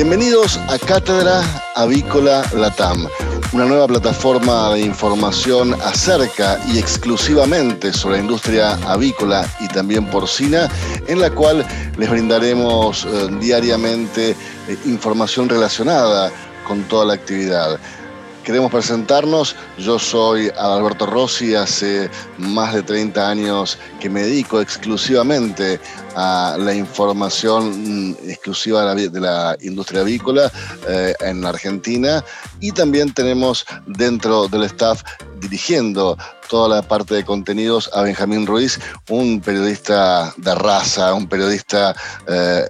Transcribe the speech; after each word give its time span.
Bienvenidos 0.00 0.58
a 0.68 0.78
Cátedra 0.78 1.42
Avícola 1.74 2.44
Latam, 2.54 3.08
una 3.52 3.64
nueva 3.64 3.88
plataforma 3.88 4.72
de 4.74 4.82
información 4.82 5.74
acerca 5.82 6.60
y 6.68 6.78
exclusivamente 6.78 7.92
sobre 7.92 8.18
la 8.18 8.22
industria 8.22 8.74
avícola 8.88 9.44
y 9.58 9.66
también 9.66 10.06
porcina, 10.06 10.68
en 11.08 11.20
la 11.20 11.32
cual 11.32 11.66
les 11.96 12.08
brindaremos 12.08 13.06
eh, 13.06 13.28
diariamente 13.40 14.36
eh, 14.68 14.78
información 14.84 15.48
relacionada 15.48 16.30
con 16.64 16.84
toda 16.84 17.06
la 17.06 17.14
actividad 17.14 17.80
queremos 18.48 18.72
presentarnos. 18.72 19.54
Yo 19.76 19.98
soy 19.98 20.50
Alberto 20.56 21.04
Rossi, 21.04 21.54
hace 21.54 22.08
más 22.38 22.72
de 22.72 22.82
30 22.82 23.28
años 23.28 23.78
que 24.00 24.08
me 24.08 24.22
dedico 24.22 24.62
exclusivamente 24.62 25.78
a 26.16 26.56
la 26.58 26.72
información 26.72 28.08
mm, 28.08 28.16
exclusiva 28.26 28.94
de 28.94 29.20
la, 29.20 29.54
industria 29.60 30.00
avícola 30.00 30.50
eh, 30.88 31.12
en 31.20 31.44
Argentina 31.44 32.24
y 32.58 32.72
también 32.72 33.12
tenemos 33.12 33.66
dentro 33.86 34.48
del 34.48 34.62
staff 34.62 35.02
dirigiendo 35.40 36.16
toda 36.48 36.74
la 36.76 36.80
parte 36.80 37.16
de 37.16 37.26
contenidos 37.26 37.90
a 37.92 38.00
Benjamín 38.00 38.46
Ruiz, 38.46 38.80
un 39.10 39.42
periodista 39.42 40.32
de 40.38 40.54
raza, 40.54 41.12
un 41.12 41.28
periodista 41.28 41.94
eh, 42.26 42.66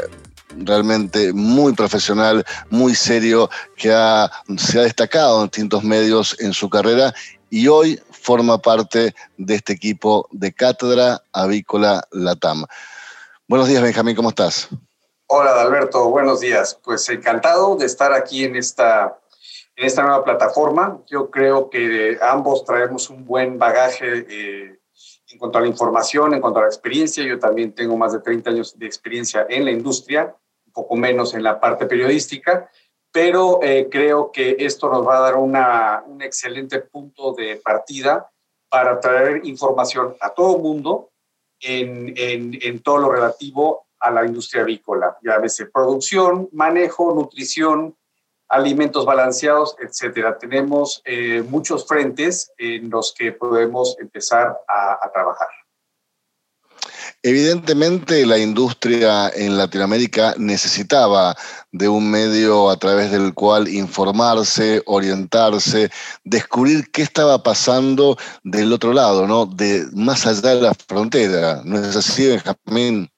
realmente 0.56 1.32
muy 1.32 1.72
profesional, 1.74 2.44
muy 2.70 2.94
serio, 2.94 3.48
que 3.76 3.88
se 3.88 4.78
ha 4.78 4.82
destacado 4.82 5.40
en 5.40 5.44
distintos 5.46 5.84
medios 5.84 6.36
en 6.40 6.52
su 6.52 6.68
carrera 6.68 7.12
y 7.50 7.68
hoy 7.68 8.00
forma 8.10 8.58
parte 8.58 9.14
de 9.36 9.54
este 9.54 9.72
equipo 9.72 10.28
de 10.32 10.52
Cátedra 10.52 11.22
Avícola 11.32 12.06
Latam. 12.10 12.64
Buenos 13.46 13.68
días, 13.68 13.82
Benjamín, 13.82 14.14
¿cómo 14.14 14.28
estás? 14.28 14.68
Hola, 15.27 15.60
Alberto, 15.60 16.08
buenos 16.08 16.40
días. 16.40 16.78
Pues 16.83 17.08
encantado 17.08 17.77
de 17.77 17.86
estar 17.86 18.12
aquí 18.12 18.44
en 18.44 18.56
esta, 18.56 19.18
en 19.77 19.86
esta 19.86 20.02
nueva 20.02 20.24
plataforma. 20.24 20.98
Yo 21.06 21.30
creo 21.30 21.70
que 21.70 22.18
ambos 22.22 22.64
traemos 22.64 23.10
un 23.10 23.24
buen 23.24 23.58
bagaje 23.58 24.27
eh, 24.28 24.78
en 25.30 25.38
cuanto 25.38 25.58
a 25.58 25.60
la 25.60 25.66
información, 25.66 26.34
en 26.34 26.40
cuanto 26.40 26.58
a 26.58 26.62
la 26.62 26.68
experiencia. 26.68 27.24
Yo 27.24 27.38
también 27.38 27.72
tengo 27.72 27.96
más 27.96 28.12
de 28.12 28.20
30 28.20 28.50
años 28.50 28.78
de 28.78 28.86
experiencia 28.86 29.46
en 29.48 29.64
la 29.64 29.70
industria 29.70 30.34
poco 30.78 30.94
menos 30.94 31.34
en 31.34 31.42
la 31.42 31.58
parte 31.58 31.86
periodística, 31.86 32.70
pero 33.10 33.60
eh, 33.62 33.88
creo 33.90 34.30
que 34.30 34.56
esto 34.60 34.88
nos 34.88 35.04
va 35.04 35.16
a 35.16 35.20
dar 35.22 35.34
una, 35.34 36.04
un 36.06 36.22
excelente 36.22 36.78
punto 36.78 37.32
de 37.32 37.56
partida 37.56 38.30
para 38.68 39.00
traer 39.00 39.44
información 39.44 40.14
a 40.20 40.30
todo 40.30 40.58
mundo 40.58 41.10
en, 41.60 42.14
en, 42.16 42.56
en, 42.62 42.80
todo 42.80 42.98
lo 42.98 43.10
relativo 43.10 43.86
a 43.98 44.12
la 44.12 44.24
industria 44.24 44.62
avícola, 44.62 45.18
ya 45.20 45.38
veces 45.38 45.68
producción, 45.72 46.48
manejo, 46.52 47.12
nutrición, 47.12 47.96
alimentos 48.48 49.04
balanceados, 49.04 49.77
etcétera. 49.80 50.38
Tenemos 50.38 51.02
eh, 51.04 51.42
muchos 51.48 51.86
frentes 51.86 52.50
en 52.58 52.90
los 52.90 53.14
que 53.16 53.32
podemos 53.32 53.96
empezar 54.00 54.56
a, 54.68 55.10
trabajar. 55.12 55.48
Evidentemente 57.22 58.24
la 58.24 58.38
industria 58.38 59.28
en 59.30 59.56
Latinoamérica 59.56 60.34
necesitaba 60.38 61.34
de 61.72 61.88
un 61.88 62.08
medio 62.10 62.70
a 62.70 62.77
través 62.77 63.10
del 63.10 63.34
cual 63.34 63.66
informarse, 63.68 64.83
orientarse, 64.86 65.90
descubrir 66.24 66.90
qué 66.92 67.02
estaba 67.02 67.42
pasando 67.42 68.16
del 68.44 68.72
otro 68.72 68.92
lado, 68.92 69.27
¿no? 69.27 69.46
De 69.46 69.86
más 69.94 70.27
allá 70.27 70.55
de 70.55 70.62
la 70.62 70.74
frontera. 70.74 71.62
¿No 71.64 71.78
es 71.80 71.96
así, 71.96 72.28
Benjamín? 72.28 73.10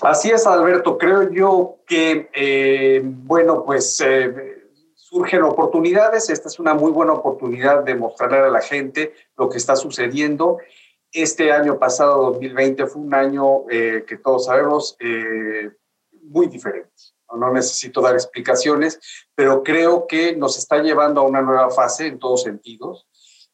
Así 0.00 0.30
es, 0.30 0.46
Alberto. 0.46 0.98
Creo 0.98 1.30
yo 1.30 1.76
que, 1.86 2.28
eh, 2.34 3.00
bueno, 3.04 3.64
pues 3.64 4.00
eh, 4.00 4.68
surgen 4.94 5.42
oportunidades. 5.42 6.28
Esta 6.30 6.48
es 6.48 6.58
una 6.58 6.74
muy 6.74 6.90
buena 6.90 7.12
oportunidad 7.12 7.84
de 7.84 7.94
mostrarle 7.94 8.38
a 8.38 8.50
la 8.50 8.60
gente 8.60 9.14
lo 9.36 9.48
que 9.48 9.58
está 9.58 9.76
sucediendo 9.76 10.58
este 11.14 11.52
año 11.52 11.78
pasado, 11.78 12.32
2020, 12.32 12.86
fue 12.88 13.00
un 13.00 13.14
año 13.14 13.70
eh, 13.70 14.04
que 14.06 14.18
todos 14.18 14.46
sabemos 14.46 14.96
eh, 14.98 15.70
muy 16.24 16.48
diferente. 16.48 16.90
No 17.32 17.52
necesito 17.52 18.00
dar 18.00 18.14
explicaciones, 18.14 19.00
pero 19.34 19.62
creo 19.62 20.06
que 20.08 20.36
nos 20.36 20.58
está 20.58 20.82
llevando 20.82 21.20
a 21.20 21.24
una 21.24 21.40
nueva 21.40 21.70
fase 21.70 22.08
en 22.08 22.18
todos 22.18 22.42
sentidos. 22.42 23.06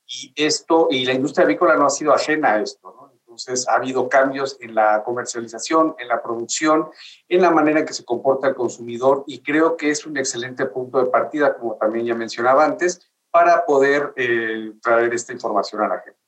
Y 0.06 0.33
esto, 0.37 0.89
y 0.91 1.05
la 1.05 1.12
industria 1.12 1.45
avícola 1.45 1.77
no 1.77 1.87
ha 1.87 1.91
sido 1.91 2.12
ajena 2.12 2.55
a 2.55 2.62
esto, 2.62 2.95
¿no? 2.97 3.09
Entonces, 3.47 3.69
ha 3.69 3.75
habido 3.75 4.09
cambios 4.09 4.56
en 4.61 4.75
la 4.75 5.03
comercialización, 5.05 5.95
en 5.99 6.09
la 6.09 6.23
producción, 6.23 6.89
en 7.28 7.43
la 7.43 7.51
manera 7.51 7.81
en 7.81 7.87
que 7.87 7.95
se 7.95 8.05
comporta 8.05 8.49
el 8.49 8.55
consumidor, 8.55 9.25
y 9.27 9.41
creo 9.41 9.77
que 9.77 9.91
es 9.91 10.06
un 10.06 10.17
excelente 10.17 10.67
punto 10.67 10.99
de 10.99 11.11
partida, 11.11 11.56
como 11.56 11.77
también 11.77 12.06
ya 12.06 12.15
mencionaba 12.15 12.65
antes, 12.65 13.11
para 13.31 13.65
poder 13.65 14.12
eh, 14.17 14.73
traer 14.83 15.15
esta 15.15 15.33
información 15.33 15.83
a 15.83 15.89
la 15.89 16.00
gente. 16.00 16.19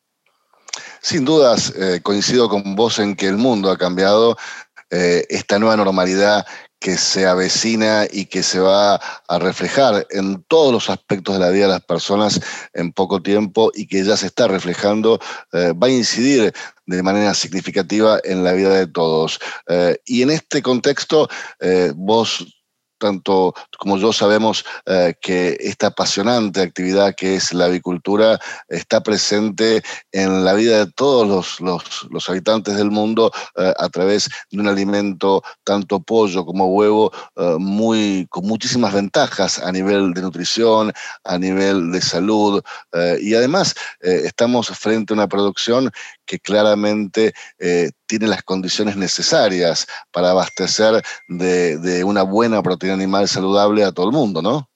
Sin 1.01 1.25
dudas, 1.25 1.73
eh, 1.77 2.01
coincido 2.03 2.49
con 2.49 2.77
vos 2.77 2.99
en 2.99 3.17
que 3.17 3.27
el 3.27 3.37
mundo 3.37 3.71
ha 3.71 3.77
cambiado. 3.77 4.37
Eh, 4.91 5.27
esta 5.31 5.59
nueva 5.59 5.77
normalidad 5.77 6.47
que 6.79 6.97
se 6.97 7.27
avecina 7.27 8.07
y 8.11 8.27
que 8.27 8.43
se 8.43 8.61
va 8.61 8.97
a 8.97 9.39
reflejar 9.39 10.07
en 10.11 10.43
todos 10.45 10.73
los 10.73 10.91
aspectos 10.91 11.35
de 11.35 11.41
la 11.41 11.51
vida 11.51 11.67
de 11.67 11.73
las 11.73 11.85
personas 11.85 12.41
en 12.75 12.93
poco 12.93 13.23
tiempo 13.23 13.71
y 13.75 13.87
que 13.87 14.05
ya 14.05 14.17
se 14.17 14.27
está 14.27 14.49
reflejando, 14.49 15.19
va 15.53 15.87
a 15.87 15.91
incidir 15.91 16.53
de 16.97 17.03
manera 17.03 17.35
significativa 17.35 18.21
en 18.25 18.45
la 18.45 18.53
vida 18.53 18.75
de 18.75 18.87
todos. 18.87 19.41
y 20.07 20.23
en 20.23 20.31
este 20.31 20.63
contexto, 20.63 21.29
vos 21.97 22.62
tanto 23.03 23.53
como 23.79 23.99
yo 23.99 24.13
sabemos 24.13 24.65
eh, 24.87 25.15
que 25.21 25.57
esta 25.59 25.89
apasionante 25.89 26.61
actividad 26.61 27.17
que 27.17 27.35
es 27.35 27.53
la 27.53 27.65
avicultura 27.65 28.39
está 28.69 29.03
presente 29.03 29.83
en 30.13 30.45
la 30.45 30.53
vida 30.53 30.85
de 30.85 30.93
todos 30.93 31.61
los, 31.61 32.29
habitantes 32.29 32.77
del 32.77 32.93
mundo 32.93 33.33
eh, 33.57 33.75
a 33.77 33.89
través 33.89 34.31
de 34.53 34.61
un 34.61 34.69
alimento, 34.69 35.43
tanto 35.65 35.99
pollo 35.99 36.47
como 36.47 36.67
huevo, 36.67 37.11
eh, 37.35 37.57
muy, 37.59 38.29
con 38.31 38.47
muchísimas 38.47 38.95
ventajas 38.95 39.59
a 39.59 39.73
nivel 39.73 40.15
de 40.15 40.23
nutrición, 40.23 40.93
a 41.25 41.39
nivel 41.39 41.91
de 41.91 42.01
salud, 42.01 42.63
y 43.21 43.35
además 43.35 43.75
estamos 44.01 44.69
frente 44.69 45.13
a 45.13 45.17
una 45.17 45.29
producción 45.29 45.91
que 46.27 46.39
claramente 46.39 47.33
tiene 48.07 48.27
las 48.27 48.43
condiciones 48.43 48.97
necesarias 48.97 49.87
para 50.11 50.31
abastecer 50.31 51.03
de, 51.29 52.05
una 52.05 52.23
buena 52.23 52.63
proteína 52.63 52.95
animal 52.95 53.29
saludable 53.29 53.85
a 53.85 53.93
todo 53.93 54.07
el 54.07 54.13
mundo, 54.13 54.43
¿no? 54.43 54.69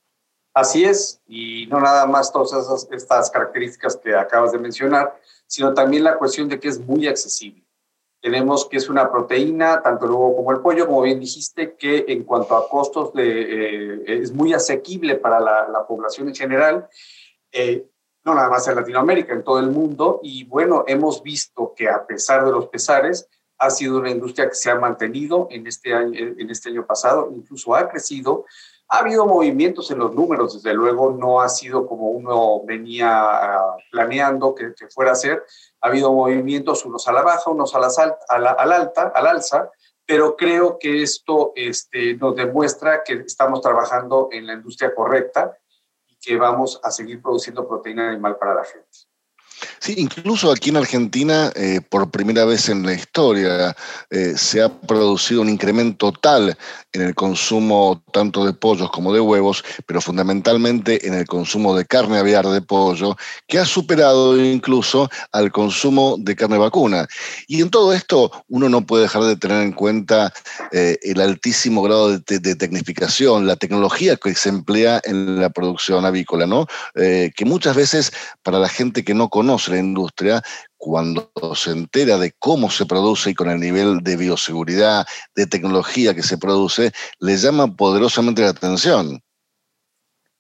Así 0.55 0.85
es, 0.85 1.21
y 1.27 1.67
no 1.67 1.81
nada 1.81 2.07
más 2.07 2.33
todas 2.33 2.87
estas 2.91 3.31
características 3.31 3.97
que 3.97 4.15
acabas 4.15 4.53
de 4.53 4.59
mencionar, 4.59 5.21
sino 5.47 5.75
también 5.75 6.05
la 6.05 6.17
cuestión 6.17 6.49
de 6.49 6.59
que 6.59 6.69
es 6.69 6.79
muy 6.81 7.07
accesible. 7.07 7.63
Tenemos 8.23 8.67
que 8.67 8.79
es 8.79 8.89
una 8.89 9.11
proteína, 9.11 9.83
tanto 9.83 10.07
el 10.07 10.13
huevo 10.13 10.37
como 10.37 10.53
el 10.53 10.61
pollo, 10.61 10.87
como 10.87 11.03
bien 11.03 11.21
dijiste, 11.21 11.77
que 11.77 12.07
en 12.09 12.25
cuanto 12.25 12.57
a 12.57 12.69
costos 12.69 13.11
eh, 13.17 14.03
es 14.07 14.33
muy 14.33 14.55
asequible 14.55 15.17
para 15.17 15.39
la, 15.39 15.87
población 15.87 16.29
en 16.29 16.35
general. 16.35 16.89
Eh, 17.53 17.87
no 18.27 18.35
nada 18.35 18.51
más 18.51 18.67
en 18.67 18.75
Latinoamérica, 18.75 19.33
en 19.33 19.45
todo 19.45 19.61
el 19.61 19.71
mundo. 19.71 20.19
Y 20.23 20.45
bueno, 20.45 20.85
hemos 20.89 21.23
visto 21.23 21.73
que 21.77 21.89
a 21.89 22.05
pesar 22.05 22.45
de 22.45 22.51
los 22.51 22.67
pesares, 22.67 23.29
ha 23.59 23.71
sido 23.71 23.99
una 23.99 24.11
industria 24.11 24.49
que 24.49 24.55
se 24.55 24.71
ha 24.71 24.75
mantenido 24.75 25.47
en 25.51 25.67
este 25.67 25.95
año, 25.95 26.19
en 26.19 26.51
este 26.51 26.69
año 26.69 26.85
pasado, 26.85 27.31
incluso 27.33 27.75
ha 27.75 27.89
crecido. 27.89 28.45
Ha 28.89 28.99
habido 28.99 29.27
movimientos 29.27 29.91
en 29.91 29.99
los 29.99 30.13
números, 30.13 30.55
desde 30.55 30.75
luego 30.75 31.11
no 31.13 31.41
ha 31.41 31.49
sido 31.49 31.87
como 31.87 32.11
uno 32.11 32.63
venía 32.65 33.09
ah, 33.11 33.77
planeando 33.91 34.55
que, 34.55 34.75
fuera 34.91 35.13
a 35.13 35.15
ser. 35.15 35.45
Ha 35.81 35.89
habido 35.89 36.13
movimientos, 36.13 36.85
unos 36.85 37.07
a 37.09 37.13
la 37.13 37.23
baja, 37.23 37.51
unos 37.51 37.75
a 37.75 37.79
la, 37.79 37.89
a 38.29 38.39
la 38.39 38.51
al 38.51 38.73
alta, 38.73 39.13
al 39.15 39.27
alza, 39.27 39.71
pero 40.05 40.37
creo 40.37 40.79
que 40.79 41.03
esto 41.03 41.53
este, 41.55 42.15
nos 42.15 42.37
demuestra 42.37 43.03
que 43.05 43.15
estamos 43.15 43.61
trabajando 43.61 44.29
en 44.33 44.47
la 44.47 44.55
industria 44.55 44.95
correcta 44.95 45.57
que 46.27 46.37
vamos 46.37 46.81
a 46.83 46.91
seguir 46.91 47.23
produciendo 47.23 47.69
proteína 47.69 48.11
animal 48.11 48.37
para 48.37 48.53
la 48.53 48.65
gente. 48.65 49.07
Sí, 49.79 49.95
incluso 49.97 50.51
aquí 50.51 50.71
en 50.71 50.77
Argentina, 50.77 51.51
eh, 51.55 51.81
por 51.89 52.11
primera 52.11 52.45
vez 52.45 52.69
en 52.69 52.85
la 52.85 52.93
historia, 52.93 53.75
eh, 54.11 54.35
se 54.37 54.63
ha 54.63 54.69
producido 54.69 55.41
un 55.41 55.49
incremento 55.49 56.13
tal 56.13 56.57
en 56.93 57.03
el 57.03 57.15
consumo 57.15 58.03
tanto 58.13 58.45
de 58.45 58.53
pollos 58.53 58.91
como 58.91 59.13
de 59.13 59.21
huevos, 59.21 59.65
pero 59.87 60.01
fundamentalmente 60.01 61.07
en 61.07 61.15
el 61.15 61.27
consumo 61.27 61.77
de 61.77 61.85
carne 61.85 62.19
aviar 62.19 62.47
de 62.49 62.61
pollo, 62.61 63.17
que 63.47 63.59
ha 63.59 63.65
superado 63.65 64.43
incluso 64.43 65.11
al 65.33 65.53
consumo 65.53 66.17
de 66.19 66.37
carne 66.37 66.59
vacuna. 66.59 67.07
Y 67.47 67.63
en 67.63 67.71
todo 67.71 67.93
esto 67.93 68.31
uno 68.49 68.69
no 68.69 68.85
puede 68.85 69.05
dejar 69.05 69.25
de 69.25 69.37
tener 69.37 69.63
en 69.63 69.73
cuenta 69.73 70.33
eh, 70.73 70.99
el 71.03 71.21
altísimo 71.21 71.83
grado 71.83 72.19
de, 72.19 72.57
tecnificación, 72.57 73.47
la 73.47 73.57
tecnología 73.57 74.17
que 74.17 74.35
se 74.35 74.49
emplea 74.49 75.01
en 75.05 75.41
la 75.41 75.51
producción 75.51 76.05
avícola, 76.05 76.47
¿no? 76.47 76.67
que 76.95 77.45
muchas 77.45 77.77
veces 77.77 78.13
para 78.43 78.59
la 78.59 78.69
gente 78.69 79.05
que 79.05 79.15
no 79.15 79.29
conoce 79.29 79.46
produce 79.47 79.71
la 79.71 79.79
industria, 79.79 80.43
cuando 80.77 81.31
se 81.55 81.71
entera 81.71 82.19
de 82.19 82.33
cómo 82.39 82.71
se 82.71 82.85
produce 82.85 83.31
y 83.31 83.35
con 83.35 83.49
el 83.49 83.61
nivel 83.61 84.01
de 84.03 84.17
bioseguridad, 84.17 85.07
de 85.35 85.47
tecnología 85.47 86.15
que 86.15 86.23
se 86.23 86.37
produce, 86.37 86.93
le 87.21 87.37
llama 87.37 87.75
poderosamente 87.77 88.43
la 88.43 88.51
atención. 88.51 89.21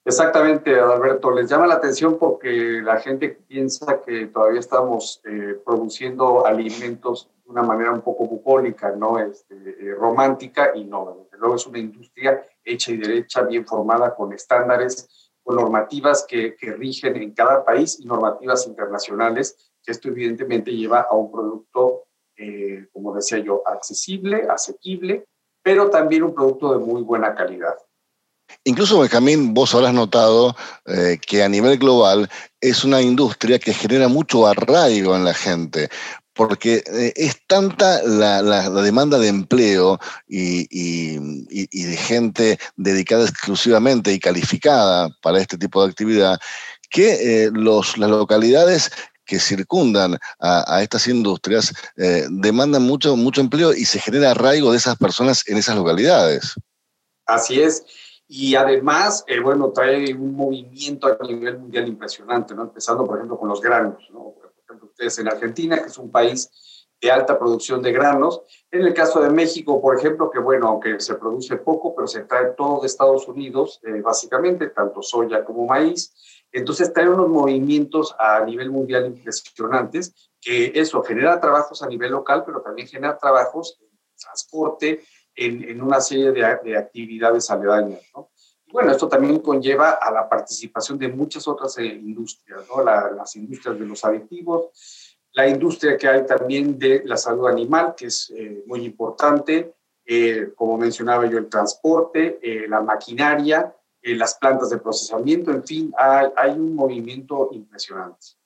Exactamente, 0.05 0.79
Alberto. 0.79 1.31
Les 1.33 1.49
llama 1.49 1.67
la 1.67 1.75
atención 1.75 2.17
porque 2.19 2.81
la 2.83 3.01
gente 3.01 3.29
piensa 3.49 4.01
que 4.07 4.27
todavía 4.27 4.61
estamos 4.61 5.21
eh, 5.25 5.57
produciendo 5.65 6.47
alimentos 6.47 7.29
de 7.45 7.51
una 7.51 7.63
manera 7.63 7.93
un 7.93 8.03
poco 8.03 8.25
bucólica, 8.27 8.91
¿no? 8.91 9.19
Este, 9.19 9.55
eh, 9.55 9.95
romántica, 9.99 10.71
y 10.75 10.85
no, 10.85 11.27
luego 11.39 11.57
es 11.57 11.67
una 11.67 11.79
industria 11.79 12.41
hecha 12.65 12.93
y 12.93 12.99
derecha, 12.99 13.43
bien 13.43 13.67
formada, 13.67 14.15
con 14.15 14.33
estándares, 14.33 15.26
normativas 15.55 16.25
que, 16.29 16.57
que 16.57 16.73
rigen 16.73 17.17
en 17.17 17.33
cada 17.33 17.65
país 17.65 17.99
y 18.01 18.07
normativas 18.07 18.67
internacionales, 18.67 19.57
que 19.83 19.93
esto 19.93 20.09
evidentemente 20.09 20.73
lleva 20.73 21.07
a 21.09 21.15
un 21.15 21.31
producto, 21.31 22.05
eh, 22.37 22.87
como 22.93 23.15
decía 23.15 23.39
yo, 23.39 23.63
accesible, 23.67 24.47
asequible, 24.51 25.27
pero 25.63 25.91
también 25.91 26.23
un 26.23 26.35
producto 26.35 26.73
de 26.73 26.85
muy 26.85 27.03
buena 27.03 27.35
calidad. 27.35 27.75
Incluso, 28.65 29.01
Benjamín, 29.01 29.55
vos 29.55 29.75
habrás 29.75 29.95
notado 29.95 30.55
eh, 30.87 31.19
que 31.25 31.43
a 31.43 31.49
nivel 31.49 31.79
global 31.79 32.29
es 32.61 32.85
una 32.85 33.03
industria 33.03 33.59
que 33.59 33.73
genera 33.73 34.09
mucho 34.09 34.47
arraigo 34.47 35.17
en 35.17 35.25
la 35.25 35.35
gente, 35.35 35.89
porque 36.37 36.85
eh, 36.87 37.13
es 37.17 37.41
tanta 37.47 38.03
la, 38.03 38.71
demanda 38.83 39.19
de 39.19 39.29
empleo 39.29 39.99
y, 40.29 41.17
de 41.17 41.97
gente 41.97 42.59
dedicada 42.77 43.25
exclusivamente 43.25 44.13
y 44.13 44.21
calificada 44.21 45.09
para 45.23 45.41
este 45.41 45.59
tipo 45.59 45.83
de 45.83 45.91
actividad, 45.91 46.39
que 46.91 47.47
eh, 47.47 47.51
las 47.53 47.97
localidades 47.99 48.91
que 49.25 49.41
circundan 49.41 50.19
a, 50.39 50.83
estas 50.83 51.09
industrias 51.09 51.75
demandan 52.31 52.83
mucho, 52.83 53.17
mucho 53.17 53.41
empleo 53.41 53.75
y 53.75 53.85
se 53.85 53.99
genera 53.99 54.31
arraigo 54.31 54.71
de 54.71 54.79
esas 54.79 54.97
personas 54.97 55.43
en 55.49 55.57
esas 55.57 55.75
localidades. 55.75 56.55
Así 57.27 57.61
es. 57.61 57.85
Y 58.29 58.57
además, 58.57 59.25
eh, 59.29 59.39
bueno, 59.41 59.71
trae 59.71 60.13
un 60.15 60.35
movimiento 60.35 61.07
a 61.07 61.27
nivel 61.27 61.59
mundial 61.59 61.87
impresionante, 61.87 62.55
¿no? 62.55 62.63
Empezando, 62.63 63.05
por 63.05 63.19
ejemplo, 63.19 63.39
con 63.39 63.49
los 63.49 63.61
granos, 63.61 64.03
¿no? 64.13 64.35
En 64.99 65.29
Argentina, 65.29 65.81
que 65.81 65.89
es 65.89 65.99
un 65.99 66.11
país 66.11 66.51
de 67.01 67.11
alta 67.11 67.39
producción 67.39 67.83
de 67.83 67.93
granos. 67.93 68.43
En 68.71 68.83
el 68.83 68.95
caso 68.95 69.21
de 69.21 69.31
México, 69.31 69.81
por 69.81 69.97
ejemplo, 69.97 70.31
que 70.31 70.39
bueno, 70.39 70.69
aunque 70.69 70.99
se 71.01 71.15
produce 71.15 71.57
poco, 71.57 71.95
pero 71.95 72.07
se 72.07 72.23
trae 72.23 72.53
todo 72.57 72.81
de 72.81 72.87
Estados 72.87 73.29
Unidos, 73.29 73.81
eh, 73.85 74.01
básicamente, 74.01 74.69
tanto 74.69 75.03
soya 75.03 75.45
como 75.45 75.67
maíz. 75.67 76.15
Entonces 76.53 76.93
trae 76.93 77.09
unos 77.09 77.29
movimientos 77.29 78.15
a 78.19 78.45
nivel 78.45 78.71
mundial 78.71 79.07
impresionantes, 79.07 80.31
que 80.41 80.73
eso 80.75 81.03
genera 81.03 81.41
trabajos 81.41 81.83
a 81.83 81.87
nivel 81.87 82.13
local, 82.13 82.45
pero 82.47 82.63
también 82.63 82.89
genera 82.89 83.19
trabajos 83.19 83.79
en 83.81 83.89
transporte, 84.19 85.03
en, 85.35 85.83
una 85.83 86.01
serie 86.01 86.33
de, 86.33 86.77
actividades 86.77 87.51
aledañas. 87.51 88.01
¿no? 88.15 88.31
Bueno, 88.73 88.91
esto 88.91 89.09
también 89.09 89.39
conlleva 89.41 89.91
a 89.93 90.11
la 90.11 90.29
participación 90.29 90.99
de 90.99 91.09
muchas 91.09 91.47
otras 91.47 91.79
eh, 91.79 91.87
industrias, 91.87 92.63
¿no? 92.69 92.83
las 92.83 93.37
industrias 93.37 93.79
de 93.79 93.87
los 93.87 94.05
aditivos, 94.05 95.19
la 95.33 95.47
industria 95.49 95.97
que 95.97 96.09
hay 96.09 96.27
también 96.27 96.79
de 96.79 97.03
la 97.05 97.17
salud 97.17 97.49
animal, 97.49 97.95
que 97.97 98.07
es 98.07 98.33
eh, 98.35 98.65
muy 98.67 98.85
importante, 98.85 99.75
eh, 100.05 100.53
como 100.55 100.79
mencionaba 100.79 101.27
yo, 101.27 101.39
el 101.39 101.49
transporte, 101.49 102.39
la 102.69 102.81
maquinaria, 102.81 103.75
las 104.03 104.37
plantas 104.37 104.71
de 104.71 104.79
procesamiento, 104.79 105.51
en 105.51 105.65
fin, 105.65 105.93
hay, 105.99 106.29
hay 106.37 106.53
un 106.53 106.77
movimiento 106.77 107.49
impresionante. 107.53 108.37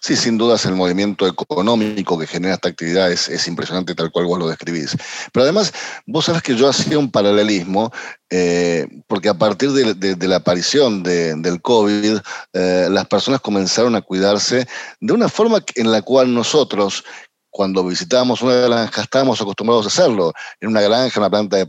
Sí, 0.00 0.16
sin 0.16 0.38
dudas 0.38 0.64
el 0.66 0.74
movimiento 0.74 1.26
económico 1.26 2.18
que 2.18 2.26
genera 2.26 2.54
esta 2.54 2.68
actividad 2.68 3.10
es, 3.10 3.48
impresionante 3.48 3.94
tal 3.94 4.10
cual 4.10 4.26
vos 4.26 4.38
lo 4.38 4.48
describís. 4.48 4.96
Pero 5.32 5.44
además, 5.44 5.72
vos 6.06 6.26
sabés 6.26 6.42
que 6.42 6.56
yo 6.56 6.68
hacía 6.68 6.98
un 6.98 7.10
paralelismo, 7.10 7.92
eh, 8.30 8.86
porque 9.06 9.28
a 9.28 9.34
partir 9.34 9.72
de, 9.72 10.28
la 10.28 10.36
aparición 10.36 11.02
del 11.02 11.60
COVID, 11.60 12.18
eh, 12.52 12.88
las 12.90 13.06
personas 13.06 13.40
comenzaron 13.40 13.96
a 13.96 14.02
cuidarse 14.02 14.66
de 15.00 15.12
una 15.12 15.28
forma 15.28 15.64
en 15.74 15.90
la 15.90 16.02
cual 16.02 16.32
nosotros, 16.32 17.04
cuando 17.50 17.84
visitábamos 17.84 18.42
una 18.42 18.54
granja, 18.54 19.02
estábamos 19.02 19.40
acostumbrados 19.40 19.86
a 19.86 19.88
hacerlo, 19.88 20.32
en 20.60 20.68
una 20.68 20.80
granja, 20.80 21.20
una 21.20 21.30
planta 21.30 21.56
de 21.56 21.66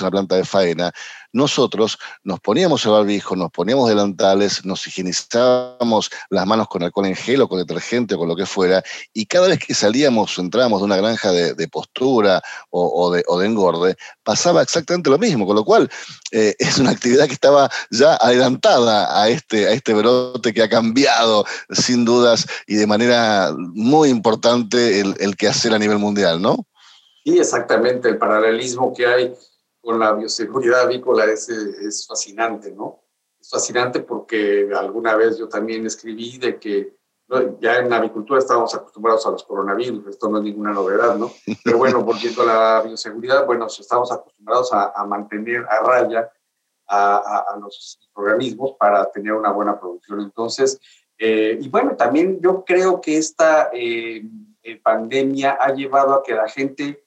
una 0.00 0.10
planta 0.10 0.36
de 0.36 0.44
faena, 0.44 0.92
nosotros 1.32 1.98
nos 2.24 2.40
poníamos 2.40 2.84
el 2.84 2.92
barbijo, 2.92 3.36
nos 3.36 3.50
poníamos 3.52 3.88
delantales, 3.88 4.64
nos 4.64 4.84
higienizábamos 4.86 6.10
las 6.28 6.46
manos 6.46 6.68
con 6.68 6.82
alcohol 6.82 7.06
en 7.06 7.14
gel 7.14 7.42
o 7.42 7.48
con 7.48 7.58
detergente 7.58 8.14
o 8.14 8.18
con 8.18 8.28
lo 8.28 8.34
que 8.34 8.46
fuera, 8.46 8.82
y 9.12 9.26
cada 9.26 9.48
vez 9.48 9.60
que 9.60 9.74
salíamos 9.74 10.36
o 10.36 10.42
entrábamos 10.42 10.80
de 10.80 10.86
una 10.86 10.96
granja 10.96 11.30
de, 11.30 11.68
postura 11.68 12.42
o, 12.70 13.12
de, 13.12 13.46
engorde, 13.46 13.96
pasaba 14.24 14.62
exactamente 14.62 15.08
lo 15.08 15.18
mismo, 15.18 15.46
con 15.46 15.56
lo 15.56 15.64
cual 15.64 15.88
eh, 16.32 16.54
es 16.58 16.78
una 16.78 16.90
actividad 16.90 17.26
que 17.26 17.34
estaba 17.34 17.70
ya 17.90 18.16
adelantada 18.16 19.22
a 19.22 19.28
este, 19.28 19.68
a 19.68 19.72
este 19.72 19.94
brote 19.94 20.52
que 20.52 20.62
ha 20.62 20.68
cambiado 20.68 21.44
sin 21.70 22.04
dudas 22.04 22.46
y 22.66 22.74
de 22.74 22.86
manera 22.86 23.54
muy 23.56 24.08
importante 24.08 25.00
el, 25.00 25.14
el 25.20 25.36
quehacer 25.36 25.72
a 25.72 25.78
nivel 25.78 25.98
mundial, 25.98 26.42
¿no? 26.42 26.66
Sí, 27.24 27.38
exactamente, 27.38 28.08
el 28.08 28.18
paralelismo 28.18 28.94
que 28.94 29.06
hay 29.06 29.34
con 29.80 29.98
la 29.98 30.12
bioseguridad 30.12 30.82
avícola 30.82 31.24
es, 31.24 31.48
es 31.48 32.06
fascinante, 32.06 32.72
¿no? 32.72 33.02
Es 33.40 33.48
fascinante 33.50 34.00
porque 34.00 34.68
alguna 34.76 35.16
vez 35.16 35.38
yo 35.38 35.48
también 35.48 35.86
escribí 35.86 36.38
de 36.38 36.58
que 36.58 36.96
ya 37.60 37.78
en 37.78 37.88
la 37.88 37.98
avicultura 37.98 38.40
estábamos 38.40 38.74
acostumbrados 38.74 39.24
a 39.26 39.30
los 39.30 39.44
coronavirus, 39.44 40.08
esto 40.08 40.28
no 40.28 40.38
es 40.38 40.44
ninguna 40.44 40.72
novedad, 40.72 41.16
¿no? 41.16 41.30
Pero 41.64 41.78
bueno, 41.78 42.02
volviendo 42.04 42.42
a 42.42 42.46
la 42.46 42.82
bioseguridad, 42.82 43.46
bueno, 43.46 43.66
estamos 43.66 44.10
acostumbrados 44.10 44.72
a, 44.72 45.04
mantener 45.06 45.64
a 45.68 45.80
raya 45.80 46.30
a, 46.88 47.44
a, 47.48 47.56
los 47.58 48.10
organismos 48.14 48.72
para 48.78 49.08
tener 49.12 49.32
una 49.32 49.52
buena 49.52 49.78
producción. 49.78 50.20
Entonces, 50.20 50.80
eh, 51.22 51.58
y 51.60 51.68
bueno, 51.68 51.94
también 51.96 52.40
yo 52.40 52.64
creo 52.64 52.98
que 53.00 53.18
esta 53.18 53.68
eh, 53.74 54.22
eh, 54.62 54.80
pandemia 54.82 55.58
ha 55.60 55.72
llevado 55.74 56.14
a 56.14 56.22
que 56.22 56.34
la 56.34 56.48
gente 56.48 57.04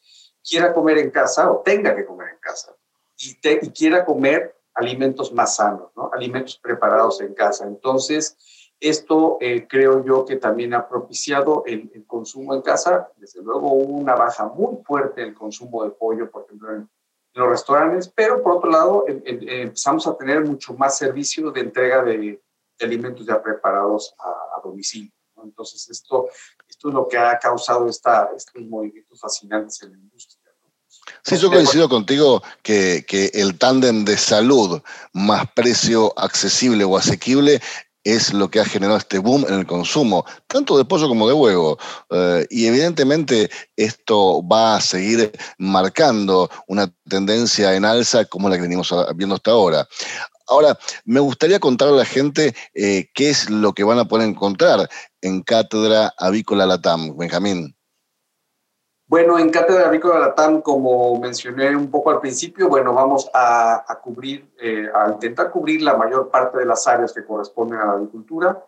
quiera 0.48 0.74
comer 0.74 0.98
en 0.98 1.12
casa 1.12 1.52
o 1.52 1.62
tenga 1.62 1.96
que 1.96 2.06
comer 2.06 2.30
en 2.30 2.40
casa 2.40 2.76
y, 3.18 3.38
y 3.44 3.70
quiera 3.72 4.04
comer 4.06 4.56
alimentos 4.76 5.32
más 5.32 5.56
sanos, 5.56 5.92
¿no? 5.96 6.10
alimentos 6.14 6.58
preparados 6.58 7.22
en 7.22 7.34
casa. 7.34 7.66
Entonces, 7.66 8.38
esto 8.80 9.38
eh, 9.40 9.66
creo 9.68 10.04
yo 10.04 10.26
que 10.26 10.36
también 10.36 10.74
ha 10.74 10.88
propiciado 10.88 11.64
el, 11.66 12.06
consumo 12.06 12.54
en 12.54 12.62
casa. 12.62 13.10
Desde 13.16 13.42
luego 13.42 13.72
hubo 13.72 13.94
una 13.94 14.16
baja 14.16 14.48
muy 14.48 14.84
fuerte 14.84 15.22
en 15.22 15.30
el 15.30 15.34
consumo 15.34 15.84
de 15.86 15.92
pollo, 15.92 16.30
por 16.30 16.44
ejemplo, 16.44 16.76
en, 16.76 16.90
los 17.36 17.50
restaurantes, 17.50 18.10
pero 18.10 18.44
por 18.44 18.58
otro 18.58 18.70
lado 18.70 19.06
empezamos 19.08 20.06
a 20.06 20.16
tener 20.16 20.46
mucho 20.46 20.76
más 20.76 21.00
servicio 21.00 21.50
de 21.50 21.62
entrega 21.62 22.04
de, 22.04 22.40
alimentos 22.80 23.26
ya 23.26 23.42
preparados 23.42 24.14
a, 24.20 24.62
domicilio. 24.64 25.12
Entonces, 25.44 25.90
esto, 25.90 26.30
esto 26.68 26.90
es 26.90 26.94
lo 26.94 27.08
que 27.08 27.18
ha 27.18 27.40
causado 27.40 27.88
esta, 27.88 28.30
estos 28.36 28.62
movimientos 28.64 29.20
fascinantes 29.20 29.82
en 29.82 29.94
la 29.94 29.98
industria. 29.98 30.43
Sí, 31.24 31.38
yo 31.38 31.50
coincido 31.50 31.88
contigo 31.88 32.44
que, 32.62 33.06
el 33.34 33.58
tándem 33.58 34.04
de 34.06 34.18
salud 34.18 34.82
más 35.14 35.46
precio 35.54 36.14
accesible 36.18 36.84
o 36.84 36.98
asequible 36.98 37.62
es 38.04 38.34
lo 38.34 38.52
que 38.52 38.60
ha 38.60 38.66
generado 38.66 38.98
este 38.98 39.20
boom 39.20 39.46
en 39.48 39.60
el 39.60 39.66
consumo, 39.66 40.26
tanto 40.48 40.78
de 40.78 40.84
pollo 40.84 41.08
como 41.08 41.26
de 41.28 41.34
huevo. 41.34 41.78
Eh, 42.10 42.46
y 42.50 42.66
evidentemente 42.66 43.50
esto 43.78 44.46
va 44.46 44.76
a 44.76 44.82
seguir 44.82 45.32
marcando 45.58 46.50
una 46.68 46.94
tendencia 47.08 47.74
en 47.74 47.86
alza 47.86 48.26
como 48.26 48.50
la 48.50 48.58
que 48.58 48.64
venimos 48.64 48.94
viendo 49.16 49.36
hasta 49.36 49.52
ahora. 49.52 49.88
Ahora, 50.48 50.78
me 51.06 51.22
gustaría 51.22 51.60
contar 51.60 51.88
a 51.88 51.92
la 51.92 52.06
gente 52.06 52.54
eh, 52.74 53.10
qué 53.14 53.30
es 53.30 53.50
lo 53.50 53.74
que 53.74 53.86
van 53.86 54.00
a 54.00 54.06
poder 54.06 54.28
encontrar 54.28 54.90
en 55.22 55.42
Cátedra 55.42 56.14
Avícola 56.18 56.66
Latam, 56.66 57.18
Benjamín. 57.18 57.74
Bueno, 59.14 59.38
en 59.38 59.52
Cátedra 59.52 59.86
Agrícola 59.86 60.18
Latam, 60.18 60.60
como 60.60 61.20
mencioné 61.20 61.76
un 61.76 61.92
poco 61.92 62.10
al 62.10 62.20
principio, 62.20 62.68
bueno, 62.68 62.96
vamos 62.96 63.30
a, 63.32 63.86
cubrir, 64.02 64.52
eh, 64.60 64.90
a 64.92 65.12
intentar 65.12 65.52
cubrir 65.52 65.84
la 65.84 65.96
mayor 65.96 66.32
parte 66.32 66.58
de 66.58 66.66
las 66.66 66.88
áreas 66.88 67.14
que 67.14 67.24
corresponden 67.24 67.78
a 67.78 67.86
la 67.86 67.92
agricultura. 67.92 68.66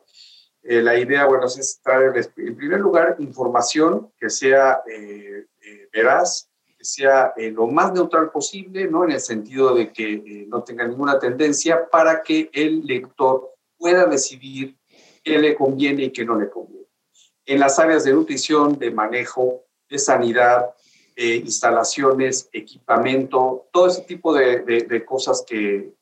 Eh, 0.61 0.83
la 0.83 0.99
idea, 0.99 1.25
bueno, 1.25 1.47
es 1.47 1.81
traer, 1.81 2.13
en 2.37 2.55
primer 2.55 2.79
lugar, 2.79 3.15
información 3.17 4.11
que 4.19 4.29
sea 4.29 4.83
eh, 4.87 5.47
veraz, 5.91 6.47
que 6.77 6.85
sea 6.85 7.33
lo 7.35 7.65
más 7.65 7.91
neutral 7.91 8.29
posible, 8.29 8.87
¿no? 8.87 9.03
En 9.03 9.13
el 9.13 9.21
sentido 9.21 9.73
de 9.73 9.91
que 9.91 10.45
no 10.47 10.63
tenga 10.63 10.87
ninguna 10.87 11.17
tendencia 11.17 11.89
para 11.89 12.21
que 12.21 12.51
el 12.53 12.85
lector 12.85 13.49
pueda 13.79 14.05
decidir 14.05 14.77
qué 15.23 15.39
le 15.39 15.55
conviene 15.55 16.03
y 16.03 16.11
qué 16.11 16.23
no 16.23 16.39
le 16.39 16.51
conviene. 16.51 16.85
En 17.47 17.59
las 17.59 17.79
áreas 17.79 18.03
de 18.03 18.13
nutrición, 18.13 18.77
de 18.77 18.91
manejo, 18.91 19.64
de 19.89 19.99
sanidad, 19.99 20.75
instalaciones, 21.15 22.49
equipamiento, 22.51 23.67
todo 23.71 23.87
ese 23.87 24.01
tipo 24.01 24.33
de, 24.33 25.05
cosas 25.05 25.43
que, 25.47 25.93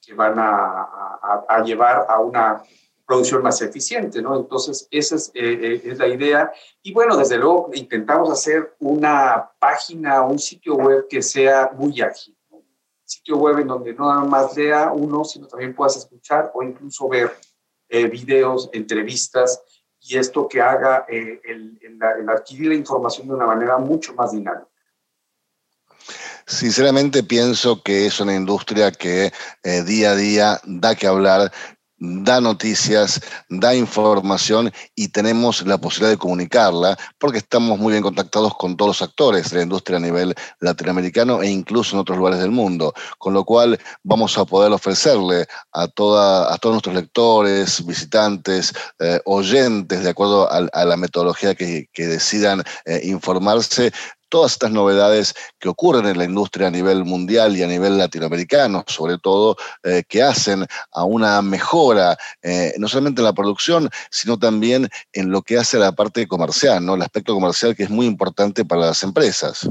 que 0.00 0.14
van 0.14 0.34
a, 0.38 1.62
llevar 1.64 2.06
a 2.08 2.18
una 2.20 2.62
producción 3.04 3.42
más 3.42 3.60
eficiente, 3.60 4.22
¿no? 4.22 4.36
Entonces, 4.36 4.86
esa 4.90 5.16
es, 5.16 5.32
es, 5.34 5.98
la 5.98 6.06
idea. 6.06 6.52
Y 6.82 6.92
bueno, 6.92 7.16
desde 7.16 7.36
luego 7.36 7.70
intentamos 7.74 8.30
hacer 8.30 8.76
una 8.78 9.50
página, 9.58 10.22
un 10.22 10.38
sitio 10.38 10.76
web 10.76 11.06
que 11.08 11.20
sea 11.20 11.72
muy 11.76 12.00
ágil. 12.00 12.36
Un 12.50 12.62
sitio 13.04 13.36
web 13.36 13.58
en 13.58 13.66
donde 13.66 13.92
no 13.94 14.08
nada 14.08 14.24
más 14.24 14.56
lea 14.56 14.92
uno, 14.92 15.24
sino 15.24 15.48
también 15.48 15.74
puedas 15.74 15.96
escuchar 15.96 16.52
o 16.54 16.62
incluso 16.62 17.08
ver 17.08 17.32
videos, 17.90 18.70
entrevistas 18.72 19.60
y 20.00 20.16
esto 20.16 20.48
que 20.48 20.60
haga 20.60 21.04
el, 21.08 21.40
el 21.44 22.28
adquirir 22.28 22.68
la 22.68 22.74
información 22.74 23.28
de 23.28 23.34
una 23.34 23.46
manera 23.46 23.78
mucho 23.78 24.14
más 24.14 24.32
dinámica. 24.32 24.66
Sinceramente 26.46 27.22
pienso 27.22 27.82
que 27.82 28.06
es 28.06 28.18
una 28.18 28.34
industria 28.34 28.90
que 28.90 29.32
eh, 29.62 29.82
día 29.84 30.10
a 30.10 30.16
día 30.16 30.60
da 30.64 30.96
que 30.96 31.06
hablar, 31.06 31.52
da 32.00 32.40
noticias, 32.40 33.20
da 33.48 33.74
información 33.74 34.72
y 34.94 35.08
tenemos 35.08 35.66
la 35.66 35.78
posibilidad 35.78 36.10
de 36.10 36.18
comunicarla 36.18 36.98
porque 37.18 37.38
estamos 37.38 37.78
muy 37.78 37.92
bien 37.92 38.02
contactados 38.02 38.56
con 38.56 38.76
todos 38.76 39.00
los 39.00 39.02
actores 39.02 39.50
de 39.50 39.58
la 39.58 39.62
industria 39.62 39.98
a 39.98 40.00
nivel 40.00 40.34
latinoamericano 40.60 41.42
e 41.42 41.50
incluso 41.50 41.94
en 41.94 42.00
otros 42.00 42.16
lugares 42.16 42.40
del 42.40 42.50
mundo, 42.50 42.94
con 43.18 43.34
lo 43.34 43.44
cual 43.44 43.78
vamos 44.02 44.36
a 44.38 44.46
poder 44.46 44.72
ofrecerle 44.72 45.46
a, 45.72 45.82
a 45.82 45.88
todos 45.88 46.72
nuestros 46.72 46.94
lectores, 46.94 47.84
visitantes, 47.84 48.72
eh, 48.98 49.20
oyentes, 49.26 50.02
de 50.02 50.10
acuerdo 50.10 50.50
a, 50.50 50.84
la 50.84 50.96
metodología 50.96 51.54
que, 51.54 51.88
decidan 51.94 52.62
eh, 52.86 53.00
informarse, 53.04 53.92
todas 54.30 54.52
estas 54.52 54.70
novedades 54.70 55.34
que 55.58 55.68
ocurren 55.68 56.06
en 56.06 56.16
la 56.16 56.24
industria 56.24 56.68
a 56.68 56.70
nivel 56.70 57.04
mundial 57.04 57.56
y 57.56 57.62
a 57.62 57.66
nivel 57.66 57.98
latinoamericano, 57.98 58.84
sobre 58.86 59.18
todo, 59.18 59.56
eh, 59.82 60.04
que 60.08 60.22
hacen 60.22 60.66
a 60.92 61.04
una 61.04 61.42
mejora, 61.42 62.16
eh, 62.42 62.72
no 62.78 62.88
solamente 62.88 63.20
en 63.20 63.26
la 63.26 63.34
producción, 63.34 63.90
sino 64.10 64.38
también 64.38 64.88
en 65.12 65.30
lo 65.30 65.42
que 65.42 65.58
hace 65.58 65.78
la 65.78 65.92
parte 65.92 66.26
comercial, 66.26 66.84
¿no? 66.84 66.94
el 66.94 67.02
aspecto 67.02 67.34
comercial 67.34 67.76
que 67.76 67.82
es 67.82 67.90
muy 67.90 68.06
importante 68.06 68.64
para 68.64 68.82
las 68.82 69.02
empresas. 69.02 69.68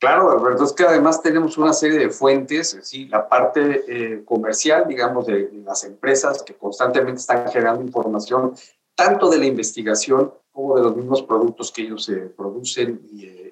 Claro, 0.00 0.30
Alberto, 0.30 0.64
es 0.64 0.72
que 0.72 0.84
además 0.84 1.22
tenemos 1.22 1.58
una 1.58 1.74
serie 1.74 1.98
de 1.98 2.08
fuentes, 2.08 2.78
¿sí? 2.82 3.06
la 3.08 3.28
parte 3.28 3.84
eh, 3.86 4.24
comercial, 4.24 4.86
digamos, 4.88 5.26
de, 5.26 5.50
las 5.64 5.84
empresas 5.84 6.42
que 6.42 6.54
constantemente 6.54 7.20
están 7.20 7.50
generando 7.50 7.84
información, 7.84 8.54
tanto 8.94 9.28
de 9.28 9.38
la 9.38 9.46
investigación 9.46 10.32
como 10.50 10.76
de 10.76 10.82
los 10.82 10.96
mismos 10.96 11.22
productos 11.22 11.70
que 11.70 11.82
ellos 11.82 12.10
producen 12.34 13.00
y 13.12 13.49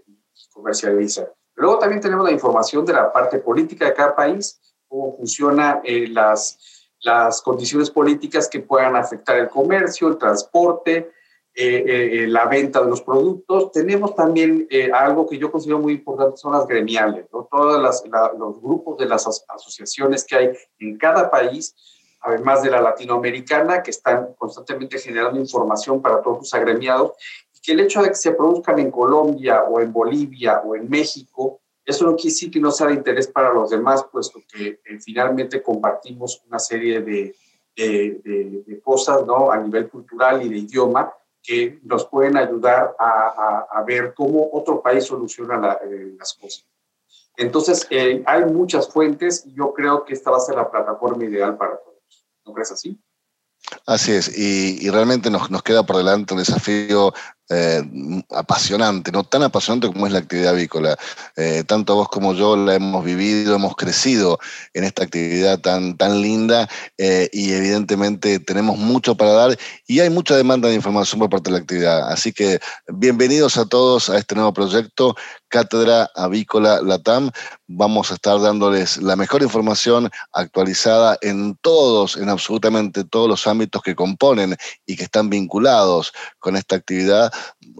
comercializa. 0.59 1.29
Luego 1.55 1.79
también 1.79 2.01
tenemos 2.01 2.25
la 2.25 2.33
información 2.33 2.85
de 2.85 2.93
la 2.93 3.13
parte 3.13 3.39
política 3.39 3.87
de 3.87 3.95
cada 3.95 4.15
país, 4.15 4.61
cómo 4.87 5.17
funcionan 5.17 5.81
eh, 5.85 6.07
las, 6.09 6.59
las 7.01 7.43
condiciones 7.43 7.91
políticas 7.91 8.49
que 8.49 8.61
puedan 8.61 8.97
afectar 8.97 9.37
el 9.39 9.49
comercio, 9.49 10.09
el 10.09 10.19
transporte, 10.19 11.11
eh, 11.55 11.85
eh, 11.87 12.27
la 12.29 12.47
venta 12.47 12.81
de 12.81 12.89
los 12.89 13.03
productos. 13.03 13.73
Tenemos 13.73 14.15
también 14.15 14.69
algo 14.93 15.29
que 15.29 15.39
yo 15.39 15.51
considero 15.51 15.81
muy 15.81 15.95
importante, 15.95 16.37
son 16.37 16.53
las 16.53 16.67
gremiales, 16.67 17.27
¿no? 17.33 17.49
todos 17.51 18.05
los 18.39 18.63
grupos 18.63 18.99
de 18.99 19.07
las 19.07 19.27
asociaciones 19.49 20.25
que 20.25 20.37
hay 20.37 20.53
en 20.79 20.97
cada 20.97 21.29
país, 21.29 21.75
además 22.21 22.63
de 22.63 22.71
la 22.71 22.81
latinoamericana, 22.81 23.83
que 23.83 23.91
están 23.91 24.35
constantemente 24.39 24.99
generando 24.99 25.41
información 25.41 26.01
para 26.01 26.23
todos 26.23 26.39
los 26.39 26.55
agremiados 26.55 27.13
que 27.69 27.75
el 27.75 27.81
hecho 27.81 28.01
de 28.01 28.09
que 28.09 28.15
se 28.15 28.33
produzcan 28.33 28.79
en 28.79 28.91
Colombia 28.91 29.65
o 29.65 29.79
en 29.79 29.93
Bolivia 29.93 30.63
o 30.65 30.75
en 30.75 30.89
México, 30.89 31.61
eso 31.85 32.07
no 32.07 32.17
quiere 32.17 32.31
decir 32.31 32.51
que 32.51 32.61
no 32.61 32.71
sea 32.71 32.87
de 32.87 32.95
interés 32.95 33.27
para 33.29 33.53
los 33.53 33.69
demás, 33.69 34.07
puesto 34.11 34.41
que 34.51 34.81
eh, 34.83 34.99
finalmente 35.05 35.63
compartimos 35.63 36.43
una 36.49 36.59
serie 36.59 37.03
de, 37.03 37.37
de, 37.77 38.81
cosas 38.83 39.27
¿no? 39.27 39.53
a 39.53 39.59
nivel 39.59 39.91
cultural 39.91 40.43
y 40.43 40.49
de 40.49 40.57
idioma 40.57 41.13
que 41.43 41.79
nos 41.83 42.07
pueden 42.07 42.39
ayudar 42.39 42.97
a, 42.99 43.67
a, 43.71 43.83
ver 43.83 44.15
cómo 44.15 44.49
otro 44.51 44.81
país 44.81 45.05
soluciona 45.05 45.75
eh, 45.85 46.15
las 46.19 46.33
cosas. 46.41 46.65
Entonces, 47.37 47.87
eh, 47.91 48.23
hay 48.25 48.47
muchas 48.47 48.89
fuentes 48.89 49.45
y 49.45 49.53
yo 49.53 49.75
creo 49.75 50.07
que 50.07 50.15
esta 50.15 50.31
va 50.31 50.39
a 50.39 50.41
ser 50.41 50.55
la 50.55 50.71
plataforma 50.71 51.23
ideal 51.23 51.59
para 51.59 51.77
todos. 51.77 52.27
¿No 52.47 52.55
crees 52.55 52.73
así? 52.73 52.99
Así 53.85 54.13
es, 54.13 54.39
y, 54.39 54.87
y 54.87 54.89
realmente 54.89 55.29
nos, 55.29 55.51
nos, 55.51 55.63
queda 55.63 55.83
por 55.83 55.97
delante 55.97 56.33
un 56.33 56.39
desafío 56.39 57.13
eh, 57.51 57.83
apasionante, 58.31 59.11
no 59.11 59.25
tan 59.25 59.43
apasionante 59.43 59.87
como 59.87 60.07
es 60.07 60.13
la 60.13 60.19
actividad 60.19 60.51
avícola. 60.51 60.99
Eh, 61.37 61.65
tanto 61.67 61.95
vos 61.95 62.09
como 62.09 62.35
yo 62.35 62.57
la 62.57 62.75
hemos 62.75 63.05
vivido, 63.05 63.55
hemos 63.55 63.75
crecido 63.75 64.39
en 64.75 64.85
esta 64.85 65.05
actividad 65.05 65.59
tan, 65.59 65.97
tan 65.97 66.21
linda 66.21 66.69
eh, 66.99 67.31
y 67.33 67.53
evidentemente 67.53 68.39
tenemos 68.39 68.77
mucho 68.77 69.17
para 69.17 69.33
dar 69.33 69.59
y 69.87 70.01
hay 70.01 70.11
mucha 70.11 70.37
demanda 70.37 70.69
de 70.69 70.75
información 70.75 71.21
por 71.21 71.31
parte 71.31 71.51
de 71.51 71.57
la 71.57 71.63
actividad. 71.63 72.13
Así 72.13 72.33
que 72.33 72.61
bienvenidos 72.87 73.57
a 73.57 73.65
todos 73.65 74.11
a 74.11 74.19
este 74.19 74.35
nuevo 74.35 74.53
proyecto, 74.53 75.17
Cátedra 75.49 76.11
Avícola 76.15 76.83
Latam. 76.83 77.31
Vamos 77.67 78.11
a 78.11 78.15
estar 78.15 78.39
dándoles 78.41 78.99
la 78.99 79.17
mejor 79.17 79.43
información 79.43 80.11
actualizada 80.33 81.17
en 81.23 81.57
todos, 81.57 82.17
en 82.17 82.29
absolutamente 82.29 83.05
todos 83.05 83.29
los 83.29 83.47
ámbitos 83.47 83.83
que 83.83 83.95
componen 83.95 84.57
y 84.87 84.97
que 84.97 85.05
están 85.05 85.31
vinculados 85.31 86.13
con 86.39 86.57
esta 86.57 86.77
actividad 86.77 87.33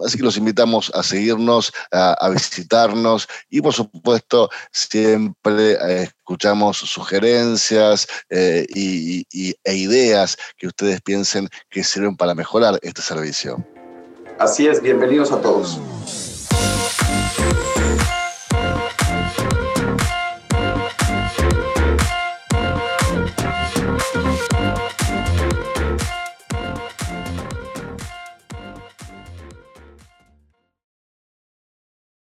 Así 0.05 0.17
que 0.17 0.23
los 0.23 0.37
invitamos 0.37 0.91
a 0.93 1.03
seguirnos, 1.03 1.73
a, 1.91 2.29
visitarnos 2.29 3.27
y 3.49 3.61
por 3.61 3.73
supuesto 3.73 4.49
siempre 4.71 5.73
eh, 5.73 6.03
escuchamos 6.03 6.77
sugerencias 6.77 8.07
eh, 8.29 8.65
y, 8.69 9.25
e 9.63 9.75
ideas 9.75 10.37
que 10.57 10.67
ustedes 10.67 11.01
piensen 11.01 11.49
que 11.69 11.83
sirven 11.83 12.15
para 12.15 12.35
mejorar 12.35 12.79
este 12.81 13.01
servicio. 13.01 13.65
Así 14.37 14.67
es, 14.67 14.81
bienvenidos 14.81 15.31
a 15.31 15.41
todos. 15.41 15.79